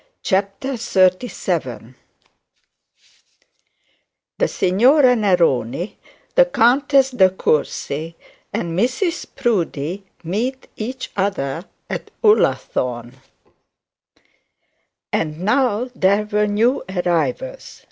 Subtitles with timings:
[0.23, 1.93] CHAPTER XXXVII
[4.39, 5.99] THE SIGNORA NERONI,
[6.33, 8.15] THE COUNTESS DE COURCY,
[8.51, 13.13] AND MRS PROUDIE MEET EACH OTHER AT ULLATHORNE
[15.13, 17.79] And now there were new arrivals.